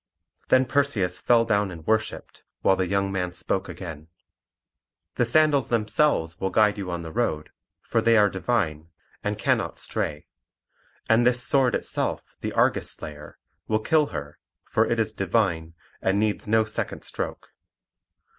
[0.49, 4.07] Then Perseus fell down and worshipped, while the young man spoke again:
[5.13, 7.51] "The sandals themselves will guide you on the road,
[7.83, 8.87] for they are divine
[9.23, 10.25] and cannot stray;
[11.07, 13.37] and this sword itself the Argus slayer,
[13.67, 17.51] will kill her, for it is divine, and needs no second stroke.